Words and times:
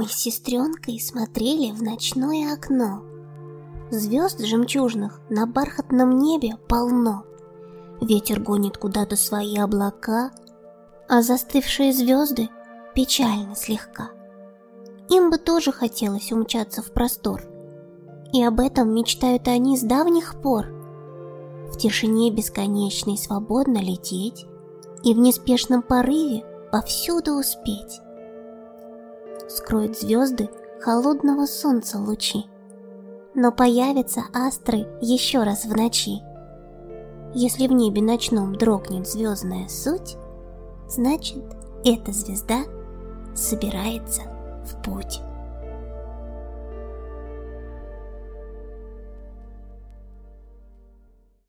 Мы 0.00 0.08
с 0.08 0.12
сестренкой 0.12 0.98
смотрели 0.98 1.72
в 1.72 1.82
ночное 1.82 2.54
окно. 2.54 3.02
Звезд 3.90 4.40
жемчужных 4.40 5.20
на 5.28 5.46
бархатном 5.46 6.16
небе 6.16 6.56
полно. 6.70 7.24
Ветер 8.00 8.40
гонит 8.40 8.78
куда-то 8.78 9.16
свои 9.16 9.58
облака, 9.58 10.30
а 11.06 11.20
застывшие 11.20 11.92
звезды 11.92 12.48
печальны 12.94 13.54
слегка. 13.54 14.08
Им 15.10 15.28
бы 15.28 15.36
тоже 15.36 15.70
хотелось 15.70 16.32
умчаться 16.32 16.80
в 16.80 16.92
простор. 16.92 17.42
И 18.32 18.42
об 18.42 18.58
этом 18.58 18.94
мечтают 18.94 19.48
они 19.48 19.76
с 19.76 19.82
давних 19.82 20.40
пор. 20.40 20.68
В 21.70 21.76
тишине 21.76 22.30
бесконечной 22.30 23.18
свободно 23.18 23.76
лететь 23.76 24.46
и 25.04 25.12
в 25.12 25.18
неспешном 25.18 25.82
порыве 25.82 26.42
повсюду 26.72 27.34
успеть. 27.34 28.00
Скроют 29.50 29.98
звезды 29.98 30.48
холодного 30.80 31.44
солнца 31.44 31.98
лучи, 31.98 32.44
но 33.34 33.50
появятся 33.50 34.22
астры 34.32 34.86
еще 35.00 35.42
раз 35.42 35.64
в 35.64 35.76
ночи. 35.76 36.22
Если 37.34 37.66
в 37.66 37.72
небе 37.72 38.00
ночном 38.00 38.54
дрогнет 38.54 39.08
звездная 39.08 39.68
суть, 39.68 40.16
значит, 40.86 41.42
эта 41.84 42.12
звезда 42.12 42.60
собирается 43.34 44.22
в 44.64 44.80
путь. 44.84 45.20